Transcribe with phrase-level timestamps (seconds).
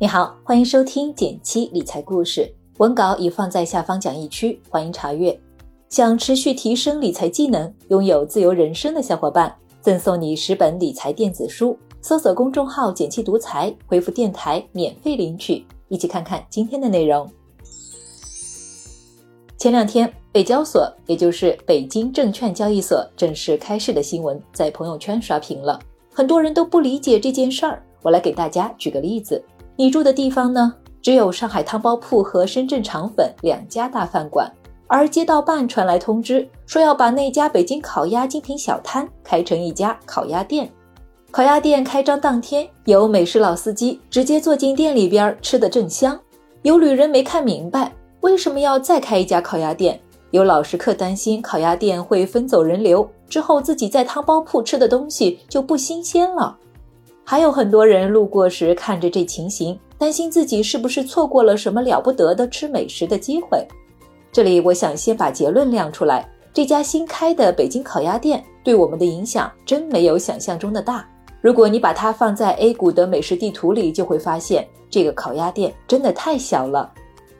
[0.00, 5.36] 你好，欢迎收听减七理财故事，文稿已放在下方讲义区，欢迎查阅。
[5.88, 11.76] 想持续提升理财技能，拥有自由人生的小伙伴，赠送你十本理财电子书。
[12.00, 15.66] 搜索公众号“减七独裁，回复“电台”免费领取。
[15.88, 17.28] 一起看看今天的内容。
[19.58, 25.76] 前两天，北交所，也就是北京证券交易所正式开市的新闻在朋友圈刷屏了，
[26.14, 27.82] 很多人都不理解这件事儿。
[28.00, 29.42] 我来给大家举个例子。
[29.80, 34.50] 你住的地方呢，只有上海汤包铺和深圳肠粉两家大饭馆，
[34.88, 40.68] 而街道办传来通知，说要把那家北京烤鸭精品小摊开成一家烤鸭店。
[41.30, 46.18] 烤鸭店开张当天，有美食老司机直接坐进店里边吃的正香，
[46.62, 47.92] 有旅人没看明白
[48.22, 50.00] 为什么要再开一家烤鸭店，
[50.32, 56.58] 有老食客担心烤鸭店会分走人流，之后自己在汤包铺吃的东西就不新鲜了。
[57.30, 63.62] 还有很多人路过时看着这情形，担心自己是不是错过了什么了不得的吃美食的机会。
[64.32, 71.06] 这里我想先把结论亮出来：这家新开的北京烤鸭店对我们的影响真没有想象中的大。
[71.42, 76.90] 如果你把它放在 A 股的美食地图里，就会发现这个烤鸭店真的太小了。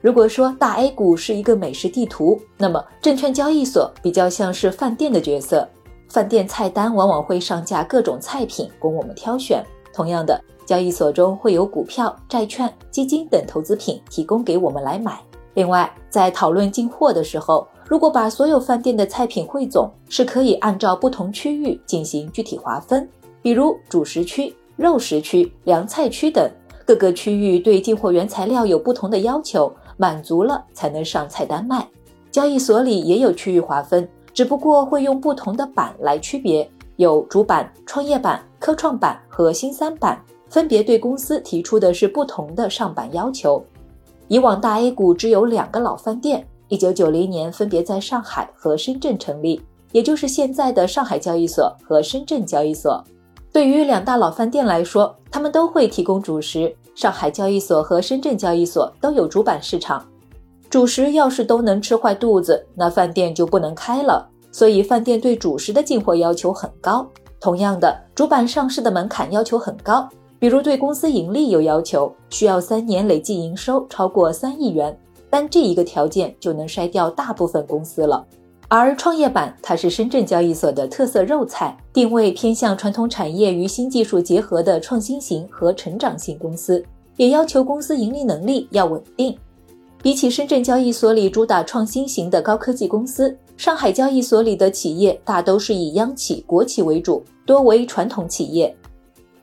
[0.00, 5.64] 如果说大 A 股是一个美食地图，那么证券交易所比较像是饭店的角色，
[6.08, 9.64] 饭店菜单往往会上架各种菜品供我们挑选。
[9.96, 15.18] 同样的，交易所中会有股票、债券、基金等投资品提供给我们来买。
[15.54, 23.08] 另外，在讨论进货的时候，如果把所有饭店的菜品汇总，是可以按照不同区域进行具体划分，
[23.40, 26.46] 比如主食区、肉食区、凉菜区等。
[26.84, 31.88] 各个区域对进货原材料有不同的要求，满足了才能上菜单卖。
[32.30, 36.70] 交易所里也有区域划分，只不过会用不同的板来区别。
[36.96, 43.64] 有主板、创业板、科创板和新三板，分别对公司提出的是不同的上板要求。
[44.26, 49.62] 以往大 A 股只有两个老饭店，一九九零年分别在上海和深圳成立，
[49.92, 53.00] 也就是现在的上海交易所和深圳交易所。
[53.52, 56.74] 对于两大老饭店来说，他们都会提供主食。
[56.96, 60.04] 上海交易所和深圳交易所都有主板市场，
[60.68, 64.28] 主食要是都能吃坏肚子，那饭店就不能开了。
[64.50, 67.06] 所以，饭店对主食的进货要求很高。
[67.46, 70.08] 同样的，主板上市的门槛要求很高，
[70.40, 74.98] 比如对公司盈利有要求，需要三年累计营收超过三亿元。
[75.30, 78.26] 单这一个条件就能筛掉大部分公司了。
[78.66, 86.84] 而创业板，它是深圳交易所的特色肉菜，定位偏向传统产业与新技术结合的创新型和成长型公司，
[87.16, 89.38] 也要求公司盈利能力要稳定。
[90.02, 98.74] 比起深圳交易所里主打创新型的高科技公司，上海交易所里的企业大都是以央企、国企为主，多为传统企业。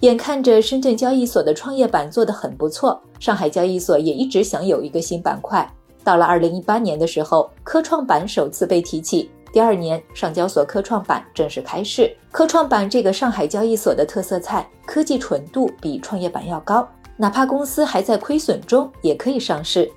[0.00, 5.68] 眼看着深圳交易所的创业板做得很不错，上海交易所也一直想有一个新板块。
[6.02, 12.10] 到了二零一八年的时候，科创板首次被提起，第二年上交所科创板正式开市。
[12.30, 19.90] 科创板这个上海交易所的特色菜，科技纯度比创业板要高，哪怕公司还在亏损中，也可以上市。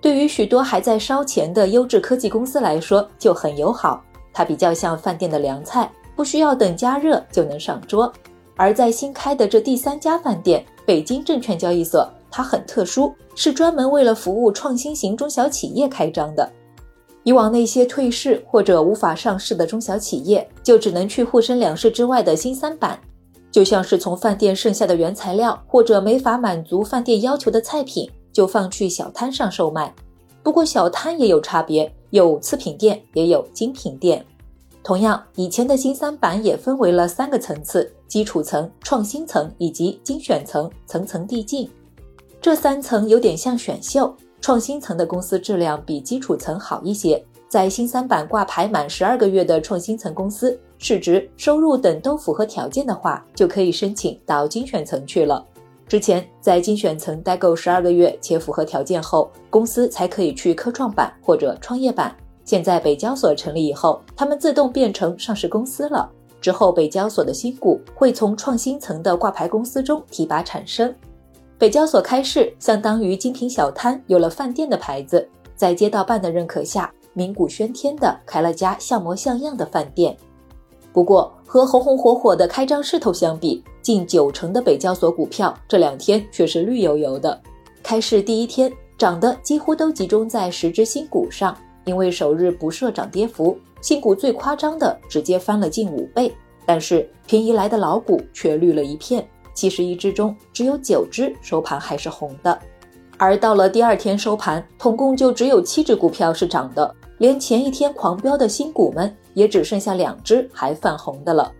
[0.00, 4.02] 对于许多还在烧钱的优质科技公司来说就很友好，
[4.32, 8.10] 它比较像饭店的凉菜，不需要等加热就能上桌。
[8.56, 16.50] 而在新开的这第三家饭店北京证券交易所，它很特殊，是专门为了服务创新型中小企业开张的。
[17.22, 22.98] 以往那些退市或者无法上市的中小企业，就只能去沪深两市之外的新三板，
[23.50, 28.10] 就像是从饭店剩下的原材料或者没法满足饭店要求的菜品。
[28.32, 29.94] 就放去小摊上售卖，
[30.42, 34.24] 不过小摊也有差别，有次品店，也有精品店。
[34.82, 41.70] 同样，以前的新三板也分为了三个层次：基础层、创新层以及精选层，层层递进。
[42.40, 47.22] 这三层有点像选秀，创新层的公司质量比基础层好一些。
[47.46, 55.44] 在新三板挂牌满十二个月的创新层公司，市值、收入等都符合条件的话，就可以申请到精选层去了。
[55.90, 62.14] 之前在精选层待够十二个月且符合条件后，公司才可以去科创板或者创业板。
[62.44, 66.08] 现在北交所成立以后，他们自动变成上市公司了。
[66.40, 70.94] 之后北交所的新股会从创新层的挂牌公司中提拔产生。
[71.58, 80.16] 北交所开市，相当于精品小摊有了饭店的牌子，在街道办的认可下，名鼓喧天的开了家像模像样的饭店。
[80.92, 87.40] 不过和红红火火的开张势头相比，近九成的北交所股票这两天却是绿油油的。
[87.82, 96.32] 开市第一天涨的几乎都集中在十只新股上，因为首日不设涨跌幅，新股最夸张的直接翻了近五倍。
[96.66, 102.56] 但是平移来的老股却绿了一片，七十一只中只有九只收盘还是红的，
[103.16, 111.52] 而到了第二天收盘，统共就只有七只股票是涨的，连前一天狂飙的新股们也只剩下两只还泛红的了。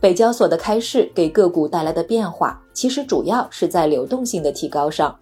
[0.00, 5.14] 北交所的开市给个股带来的变化，其实主要是在流动性的提高上。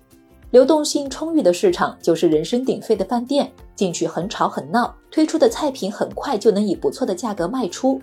[0.50, 8.00] 流动性充裕的市场就是人声鼎沸的饭店，进去很吵很闹，推出的菜品很快就能以不错的价格卖出。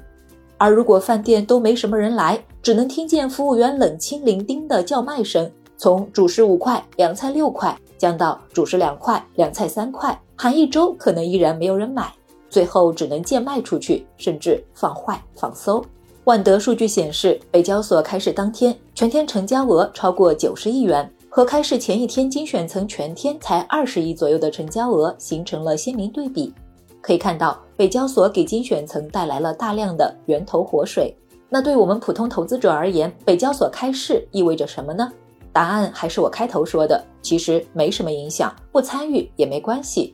[0.58, 12.14] 而如果饭店都没什么人来，只能听见服务员冷清伶仃的叫卖声，从主食五块、凉菜六块降到主食两块、凉菜三块，喊一周可能依然没有人买，
[12.54, 15.84] 最后只能贱卖出去，甚至放坏放馊。
[16.26, 26.54] 万德数据显示，北交所开市当天全天成交额超过九十亿元，和开市前一天精选层全天才二十亿左右的成交额形成了鲜明对比。
[27.02, 31.12] 可以看到，北交所给精选层带来了大量的源头活水。
[31.50, 35.12] 那对我们普通投资者而言，北交所开市意味着什么呢？
[35.52, 40.14] 答案还是我开头说的，其实没什么影响，不参与也没关系。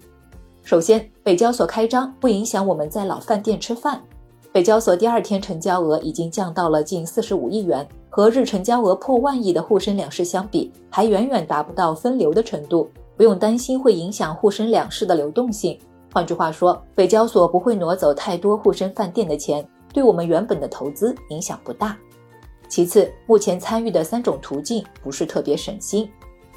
[0.70, 4.00] 首先，北交所开张不影响我们在老饭店吃饭。
[4.52, 12.88] 北交所第二天成交额已经降到了近四十五亿元，和日成交额破万亿的沪深两市相比，还远远达不到分流的程度，
[13.18, 15.76] 不用担心会影响沪深两市的流动性。
[16.14, 21.98] 换句话说，北交所不会挪走太多沪深饭店的钱，对我们原本的投资影响不大。
[22.68, 26.08] 其次，目前参与的三种途径不是特别省心。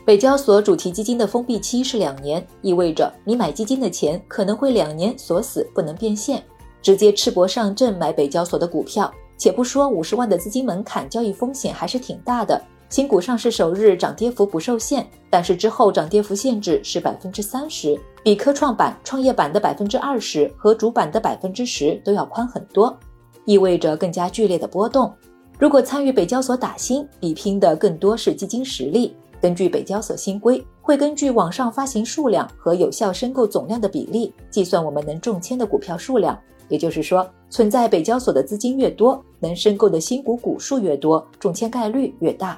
[0.05, 6.43] 北交所主题基金的封闭期是两年，意味着你买基金的钱可能会两年锁死，不能变现。
[6.83, 9.09] 直接赤膊上阵买北交所的股票，
[9.39, 12.61] 且不说五十万的资金门槛，交易风险还是挺大的。
[12.89, 22.99] 新股上市首日涨跌幅不受限，但是之后涨跌幅限制是百分之三十，比科创板、创业板的百分之二十和主板的百分之十都要宽很多，
[23.45, 25.15] 意味着更加剧烈的波动。
[25.61, 29.17] 如果参与北交所打新，比拼的更多是基金实力。
[29.43, 36.39] 根据北交所新规，会根据网上发行数量和有效申购总量的比例，计算我们能中签的股票数量。
[36.69, 42.57] 也就是说，存在北交所的资金越多，能申购的新股股数越多，中签概率越大。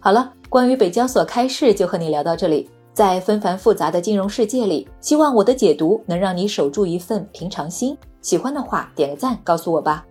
[0.00, 2.68] 好了，关于北交所开市就和你聊到这里。
[2.92, 7.96] 在纷繁复杂的金融世界里，希望我的解读能让你守住一份平常心。
[8.22, 10.04] 喜欢的话，点个赞告诉我吧。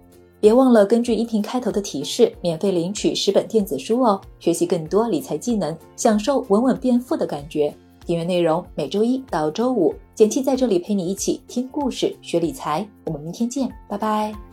[0.43, 7.73] 别忘了根据音频开头的提示，免费领取十本电子书哦，学习更多理财技能，享受稳稳变富的感觉。
[8.05, 12.85] 订阅内容每周一到周五，简七在这里陪你一起听故事、学理财。
[13.05, 14.52] 我们明天见，拜拜。